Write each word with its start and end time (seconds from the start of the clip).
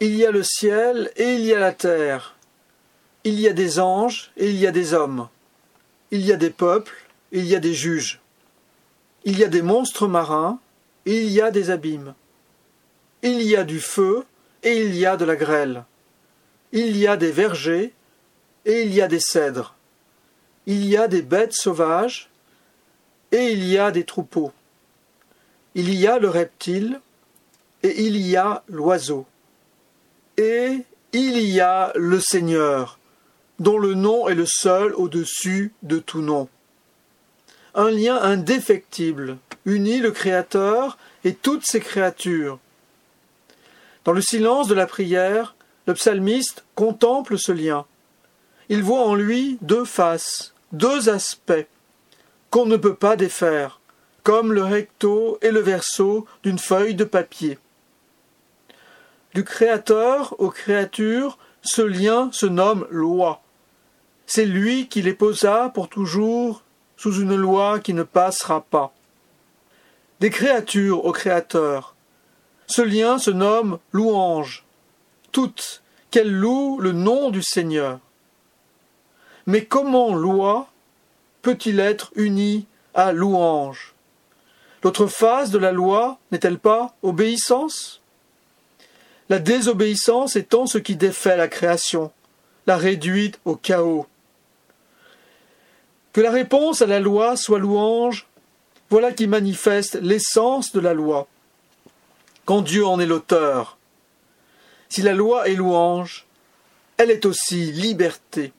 Il 0.00 0.14
y 0.14 0.24
a 0.24 0.30
le 0.30 0.44
ciel 0.44 1.10
et 1.16 1.34
il 1.34 1.40
y 1.40 1.52
a 1.52 1.58
la 1.58 1.72
terre. 1.72 2.36
Il 3.24 3.40
y 3.40 3.48
a 3.48 3.52
des 3.52 3.80
anges 3.80 4.30
et 4.36 4.48
il 4.48 4.56
y 4.56 4.66
a 4.66 4.70
des 4.70 4.94
hommes. 4.94 5.28
Il 6.12 6.24
y 6.24 6.32
a 6.32 6.36
des 6.36 6.50
peuples 6.50 6.94
et 7.32 7.40
il 7.40 7.46
y 7.46 7.56
a 7.56 7.60
des 7.60 7.74
juges. 7.74 8.20
Il 9.24 9.36
y 9.36 9.44
a 9.44 9.48
des 9.48 9.60
monstres 9.60 10.06
marins 10.06 10.60
et 11.04 11.22
il 11.22 11.30
y 11.30 11.40
a 11.40 11.50
des 11.50 11.70
abîmes. 11.70 12.14
Il 13.22 13.42
y 13.42 13.56
a 13.56 13.64
du 13.64 13.80
feu 13.80 14.24
et 14.62 14.82
il 14.82 14.94
y 14.94 15.04
a 15.04 15.16
de 15.16 15.24
la 15.24 15.34
grêle. 15.34 15.84
Il 16.70 16.96
y 16.96 17.08
a 17.08 17.16
des 17.16 17.32
vergers 17.32 17.92
et 18.66 18.82
il 18.82 18.94
y 18.94 19.02
a 19.02 19.08
des 19.08 19.20
cèdres. 19.20 19.74
Il 20.66 20.86
y 20.86 20.96
a 20.96 21.08
des 21.08 21.22
bêtes 21.22 21.54
sauvages 21.54 22.30
et 23.32 23.50
il 23.50 23.64
y 23.64 23.78
a 23.78 23.90
des 23.90 24.04
troupeaux. 24.04 24.52
Il 25.74 25.92
y 25.92 26.06
a 26.06 26.20
le 26.20 26.28
reptile 26.28 27.00
et 27.82 28.04
il 28.04 28.16
y 28.16 28.36
a 28.36 28.62
l'oiseau. 28.68 29.26
Et 30.38 30.84
il 31.12 31.40
y 31.40 31.60
a 31.60 31.92
le 31.96 32.20
Seigneur, 32.20 33.00
dont 33.58 33.76
le 33.76 33.94
nom 33.94 34.28
est 34.28 34.36
le 34.36 34.46
seul 34.46 34.94
au-dessus 34.94 35.72
de 35.82 35.98
tout 35.98 36.22
nom. 36.22 36.48
Un 37.74 37.90
lien 37.90 38.16
indéfectible 38.16 39.38
unit 39.64 39.98
le 39.98 40.12
Créateur 40.12 40.96
et 41.24 41.34
toutes 41.34 41.66
ses 41.66 41.80
créatures. 41.80 42.60
Dans 44.04 44.12
le 44.12 44.20
silence 44.20 44.68
de 44.68 44.74
la 44.74 44.86
prière, 44.86 45.56
le 45.86 45.94
psalmiste 45.94 46.64
contemple 46.76 47.36
ce 47.36 47.50
lien. 47.50 47.84
Il 48.68 48.84
voit 48.84 49.04
en 49.04 49.16
lui 49.16 49.58
deux 49.60 49.84
faces, 49.84 50.54
deux 50.70 51.08
aspects, 51.08 51.66
qu'on 52.50 52.66
ne 52.66 52.76
peut 52.76 52.94
pas 52.94 53.16
défaire, 53.16 53.80
comme 54.22 54.52
le 54.52 54.62
recto 54.62 55.38
et 55.42 55.50
le 55.50 55.60
verso 55.60 56.26
d'une 56.44 56.60
feuille 56.60 56.94
de 56.94 57.04
papier. 57.04 57.58
Du 59.34 59.44
Créateur 59.44 60.34
aux 60.38 60.50
créatures, 60.50 61.38
ce 61.62 61.82
lien 61.82 62.30
se 62.32 62.46
nomme 62.46 62.86
loi. 62.90 63.42
C'est 64.26 64.46
lui 64.46 64.88
qui 64.88 65.02
les 65.02 65.14
posa 65.14 65.70
pour 65.70 65.88
toujours 65.88 66.62
sous 66.96 67.20
une 67.20 67.36
loi 67.36 67.78
qui 67.78 67.94
ne 67.94 68.02
passera 68.02 68.62
pas. 68.62 68.92
Des 70.20 70.30
créatures 70.30 71.04
au 71.04 71.12
Créateur, 71.12 71.94
ce 72.66 72.82
lien 72.82 73.18
se 73.18 73.30
nomme 73.30 73.78
louange. 73.92 74.64
Toutes, 75.30 75.82
qu'elles 76.10 76.32
louent 76.32 76.80
le 76.80 76.92
nom 76.92 77.30
du 77.30 77.42
Seigneur. 77.42 78.00
Mais 79.46 79.64
comment 79.64 80.14
loi 80.14 80.68
peut-il 81.42 81.80
être 81.80 82.10
uni 82.16 82.66
à 82.94 83.12
louange? 83.12 83.94
L'autre 84.82 85.06
phase 85.06 85.50
de 85.50 85.58
la 85.58 85.72
loi 85.72 86.18
n'est-elle 86.30 86.58
pas 86.58 86.94
obéissance? 87.02 88.02
La 89.28 89.38
désobéissance 89.38 90.36
étant 90.36 90.66
ce 90.66 90.78
qui 90.78 90.96
défait 90.96 91.36
la 91.36 91.48
création, 91.48 92.10
la 92.66 92.76
réduit 92.76 93.32
au 93.44 93.56
chaos. 93.56 94.06
Que 96.12 96.22
la 96.22 96.30
réponse 96.30 96.80
à 96.80 96.86
la 96.86 96.98
loi 96.98 97.36
soit 97.36 97.58
louange, 97.58 98.26
voilà 98.90 99.12
qui 99.12 99.26
manifeste 99.26 99.98
l'essence 100.00 100.72
de 100.72 100.80
la 100.80 100.94
loi, 100.94 101.28
quand 102.46 102.62
Dieu 102.62 102.86
en 102.86 102.98
est 103.00 103.06
l'auteur. 103.06 103.76
Si 104.88 105.02
la 105.02 105.12
loi 105.12 105.48
est 105.48 105.54
louange, 105.54 106.26
elle 106.96 107.10
est 107.10 107.26
aussi 107.26 107.70
liberté. 107.72 108.52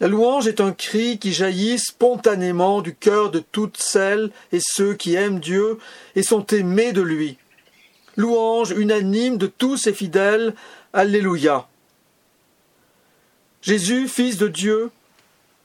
La 0.00 0.06
louange 0.06 0.46
est 0.46 0.60
un 0.60 0.70
cri 0.70 1.18
qui 1.18 1.32
jaillit 1.32 1.80
spontanément 1.80 2.80
du 2.82 2.94
cœur 2.94 3.32
de 3.32 3.40
toutes 3.40 3.78
celles 3.78 4.30
et 4.52 4.60
ceux 4.60 4.94
qui 4.94 5.16
aiment 5.16 5.40
Dieu 5.40 5.78
et 6.14 6.22
sont 6.22 6.46
aimés 6.46 6.92
de 6.92 7.02
lui. 7.02 7.36
Louange 8.18 8.72
unanime 8.72 9.38
de 9.38 9.46
tous 9.46 9.78
ses 9.78 9.94
fidèles. 9.94 10.54
Alléluia. 10.92 11.66
Jésus, 13.62 14.08
Fils 14.08 14.36
de 14.36 14.48
Dieu, 14.48 14.90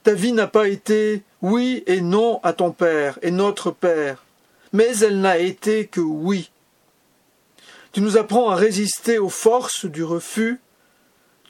ta 0.03 0.13
vie 0.13 0.31
n'a 0.31 0.47
pas 0.47 0.69
été 0.69 1.23
oui 1.41 1.83
et 1.85 1.99
non 1.99 2.39
à 2.43 2.53
ton 2.53 2.71
Père 2.71 3.19
et 3.21 3.31
notre 3.31 3.71
Père, 3.71 4.23
mais 4.71 4.97
elle 4.99 5.19
n'a 5.19 5.37
été 5.37 5.87
que 5.87 5.99
oui. 5.99 6.49
Tu 7.91 7.99
nous 7.99 8.15
apprends 8.15 8.49
à 8.49 8.55
résister 8.55 9.19
aux 9.19 9.29
forces 9.29 9.85
du 9.85 10.05
refus 10.05 10.61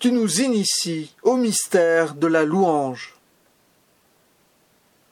tu 0.03 0.11
nous 0.11 0.41
inities 0.41 1.15
au 1.23 1.37
mystère 1.37 2.13
de 2.13 2.27
la 2.27 2.43
louange. 2.43 3.12